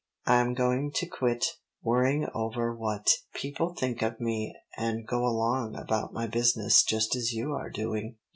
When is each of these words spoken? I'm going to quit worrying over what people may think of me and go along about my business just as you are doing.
I'm 0.25 0.55
going 0.55 0.91
to 0.95 1.05
quit 1.05 1.45
worrying 1.83 2.27
over 2.33 2.73
what 2.75 3.07
people 3.35 3.67
may 3.69 3.75
think 3.79 4.01
of 4.01 4.19
me 4.19 4.51
and 4.75 5.05
go 5.05 5.19
along 5.23 5.75
about 5.75 6.11
my 6.11 6.25
business 6.25 6.81
just 6.83 7.15
as 7.15 7.33
you 7.33 7.53
are 7.53 7.69
doing. 7.69 8.15